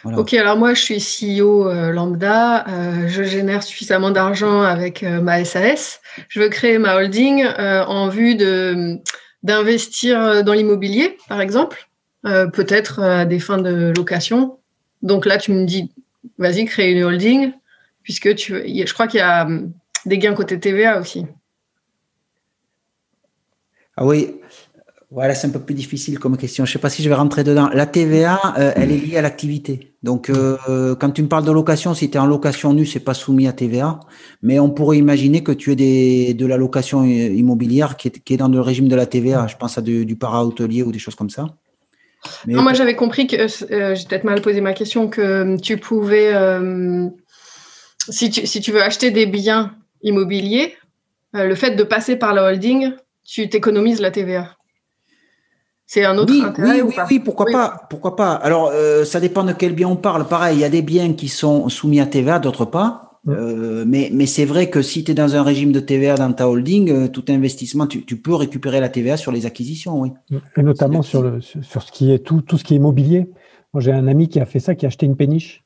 [0.05, 2.65] Ok, alors moi je suis CEO euh, lambda,
[3.07, 6.01] je génère suffisamment d'argent avec ma SAS.
[6.29, 8.97] Je veux créer ma holding en vue de
[9.43, 11.90] d'investir dans l'immobilier, par exemple.
[12.23, 14.59] Peut-être à des fins de location.
[15.03, 15.93] Donc là, tu me dis,
[16.39, 17.53] vas-y, crée une holding,
[18.03, 19.73] puisque tu, je crois qu'il y a hum,
[20.07, 21.27] des gains côté TVA aussi.
[23.97, 24.35] Ah oui,
[25.11, 26.65] voilà, c'est un peu plus difficile comme question.
[26.65, 27.69] Je ne sais pas si je vais rentrer dedans.
[27.75, 29.95] La TVA, euh, elle est liée à l'activité.
[30.03, 33.01] Donc, euh, quand tu me parles de location, si tu es en location nue, c'est
[33.01, 34.01] pas soumis à TVA.
[34.43, 38.35] Mais on pourrait imaginer que tu aies des, de la location immobilière qui est, qui
[38.35, 39.49] est dans le régime de la TVA.
[39.49, 41.47] Je pense à du para-hôtelier ou des choses comme ça.
[42.47, 46.35] Non, moi, j'avais compris que euh, j'ai peut-être mal posé ma question que tu pouvais,
[48.09, 50.77] si tu, si tu veux acheter des biens immobiliers,
[51.33, 52.93] le fait de passer par la holding,
[53.25, 54.57] tu t'économises la TVA.
[55.93, 58.35] C'est un autre oui, intérêt oui, oui, pourquoi pas, pourquoi pas.
[58.35, 60.25] Alors, euh, ça dépend de quel bien on parle.
[60.29, 63.10] Pareil, il y a des biens qui sont soumis à TVA, d'autres pas.
[63.29, 66.33] Euh, mais mais c'est vrai que si tu es dans un régime de TVA dans
[66.33, 70.13] ta holding, euh, tout investissement, tu, tu, peux récupérer la TVA sur les acquisitions, oui.
[70.57, 73.31] Et notamment sur, le, sur ce qui est tout, tout ce qui est immobilier.
[73.75, 75.65] Moi, j'ai un ami qui a fait ça, qui a acheté une péniche.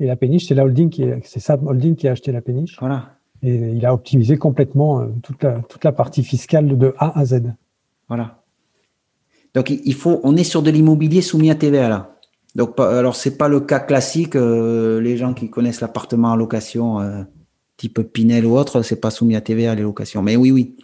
[0.00, 2.76] Et la péniche, c'est la holding qui c'est sa holding qui a acheté la péniche.
[2.80, 3.16] Voilà.
[3.42, 7.52] Et il a optimisé complètement toute la, toute la partie fiscale de A à Z.
[8.08, 8.42] Voilà.
[9.54, 12.13] Donc il faut, on est sur de l'immobilier soumis à TVA là.
[12.54, 14.36] Donc alors c'est pas le cas classique.
[14.36, 17.22] Euh, les gens qui connaissent l'appartement en location, euh,
[17.76, 20.22] type Pinel ou autre, c'est pas soumis à TVA les locations.
[20.22, 20.76] Mais oui, oui.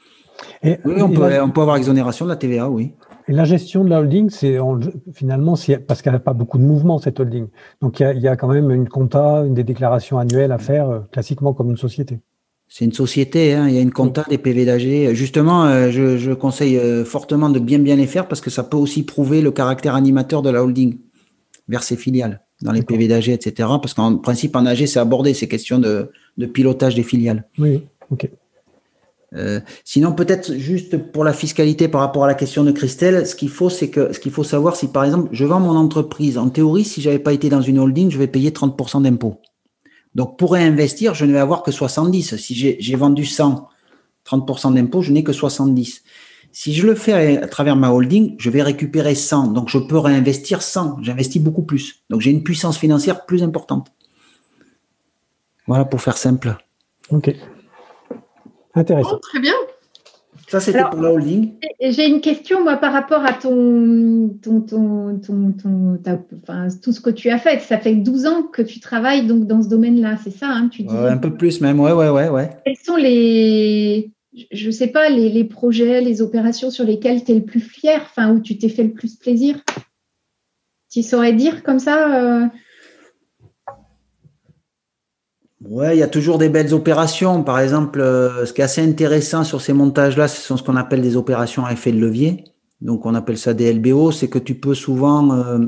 [0.63, 2.95] Et, oui, on, peut, on peut avoir exonération de la TVA, oui.
[3.29, 4.59] Et la gestion de la holding, c'est
[5.13, 5.55] finalement
[5.87, 7.47] parce qu'elle n'a pas beaucoup de mouvement cette holding.
[7.81, 10.51] Donc il y, a, il y, a, quand même une compta, une des déclarations annuelles
[10.51, 12.19] à faire euh, classiquement comme une société.
[12.67, 15.13] C'est une société, hein, il y a une compta des PV d'AG.
[15.13, 19.03] Justement, je, je, conseille fortement de bien bien les faire parce que ça peut aussi
[19.03, 20.97] prouver le caractère animateur de la holding
[21.71, 23.69] vers ses filiales dans les PV d'AG, etc.
[23.81, 27.49] Parce qu'en principe, en AG, c'est abordé ces questions de, de, pilotage des filiales.
[27.59, 28.29] Oui, ok.
[29.37, 33.37] Euh, sinon, peut-être juste pour la fiscalité par rapport à la question de Christelle, ce
[33.37, 36.37] qu'il faut, c'est que ce qu'il faut savoir, si par exemple, je vends mon entreprise,
[36.37, 39.41] en théorie, si j'avais pas été dans une holding, je vais payer 30% d'impôts.
[40.17, 42.37] Donc, pour réinvestir, je ne vais avoir que 70.
[42.37, 43.69] Si j'ai vendu 100,
[44.27, 46.03] 30% d'impôt, je n'ai que 70.
[46.53, 49.49] Si je le fais à travers ma holding, je vais récupérer 100.
[49.53, 51.03] Donc, je peux réinvestir 100.
[51.03, 52.03] J'investis beaucoup plus.
[52.11, 53.93] Donc, j'ai une puissance financière plus importante.
[55.67, 56.57] Voilà pour faire simple.
[57.11, 57.35] OK.
[58.75, 59.15] Intéressant.
[59.15, 59.55] Oh, très bien.
[60.49, 61.53] Ça, c'était pour la holding.
[61.81, 65.97] J'ai une question, moi, par rapport à ton, ton, ton, ton,
[66.43, 67.61] enfin, tout ce que tu as fait.
[67.61, 70.83] Ça fait 12 ans que tu travailles donc, dans ce domaine-là, c'est ça hein, tu
[70.83, 70.97] dis?
[70.97, 72.29] Un peu plus même, ouais, ouais, ouais.
[72.29, 72.51] ouais.
[72.65, 77.35] Quels sont les, je ne sais pas, les, projets, les opérations sur lesquelles tu es
[77.35, 79.57] le plus fier, enfin, où tu t'es fait le plus plaisir
[80.91, 82.47] Tu saurais dire comme ça euh...
[85.63, 87.43] Ouais, il y a toujours des belles opérations.
[87.43, 90.77] Par exemple, euh, ce qui est assez intéressant sur ces montages-là, ce sont ce qu'on
[90.77, 92.45] appelle des opérations à effet de levier.
[92.81, 94.11] Donc, on appelle ça des LBO.
[94.11, 95.67] C'est que tu peux souvent, euh,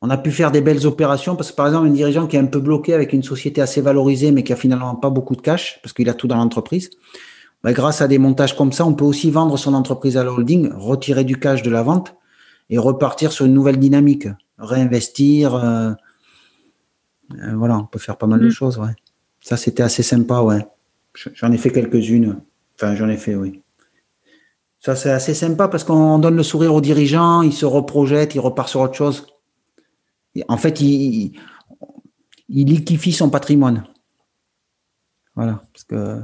[0.00, 2.40] on a pu faire des belles opérations parce que, par exemple, un dirigeant qui est
[2.40, 5.42] un peu bloqué avec une société assez valorisée, mais qui a finalement pas beaucoup de
[5.42, 6.90] cash parce qu'il a tout dans l'entreprise.
[7.64, 10.30] Ben, grâce à des montages comme ça, on peut aussi vendre son entreprise à la
[10.30, 12.14] holding, retirer du cash de la vente
[12.68, 15.54] et repartir sur une nouvelle dynamique, réinvestir.
[15.54, 15.92] Euh,
[17.54, 18.94] voilà, on peut faire pas mal de choses, ouais.
[19.40, 20.66] Ça, c'était assez sympa, ouais.
[21.32, 22.38] J'en ai fait quelques-unes.
[22.76, 23.62] Enfin, j'en ai fait, oui.
[24.78, 28.40] Ça, c'est assez sympa parce qu'on donne le sourire aux dirigeants, il se reprojette, il
[28.40, 29.26] repart sur autre chose.
[30.48, 31.38] en fait, il,
[32.50, 33.86] il liquifie son patrimoine.
[35.34, 36.20] Voilà, parce que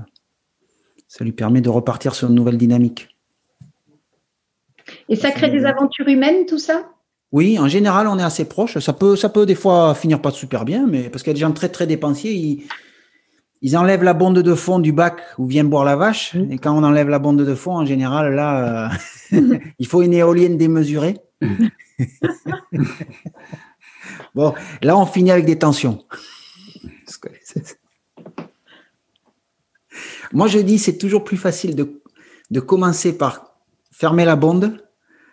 [1.11, 3.09] ça lui permet de repartir sur une nouvelle dynamique.
[5.09, 6.89] Et ça crée des aventures humaines, tout ça?
[7.33, 8.79] Oui, en général, on est assez proche.
[8.79, 11.35] Ça peut, ça peut des fois finir pas super bien, mais parce qu'il y a
[11.35, 12.63] des gens très très dépensiers, ils,
[13.61, 16.35] ils enlèvent la bonde de fond du bac où vient boire la vache.
[16.35, 16.53] Mmh.
[16.53, 18.89] Et quand on enlève la bonde de fond, en général, là,
[19.33, 19.39] euh,
[19.81, 21.17] il faut une éolienne démesurée.
[24.37, 26.05] bon, là, on finit avec des tensions.
[30.33, 32.01] Moi, je dis, c'est toujours plus facile de,
[32.51, 33.55] de, commencer par
[33.91, 34.85] fermer la bonde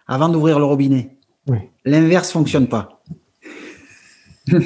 [0.07, 1.17] avant d'ouvrir le robinet.
[1.47, 1.59] Oui.
[1.85, 3.01] L'inverse fonctionne pas.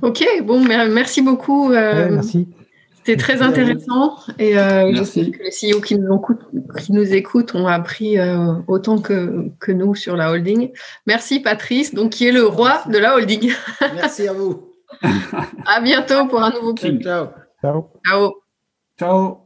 [0.00, 1.72] Ok, bon, merci beaucoup.
[1.72, 2.48] Euh, ouais, merci.
[2.98, 6.20] C'était très intéressant et euh, je sais que les CEO qui nous,
[6.78, 10.70] qui nous écoutent ont appris euh, autant que, que, nous sur la holding.
[11.08, 12.90] Merci Patrice, donc qui est le roi merci.
[12.90, 13.52] de la holding.
[13.96, 14.68] Merci à vous.
[15.66, 17.02] à bientôt pour un nouveau clip.
[17.02, 17.28] Ciao.
[17.60, 17.90] Ciao.
[18.06, 18.32] Ciao.
[18.98, 19.41] Ciao.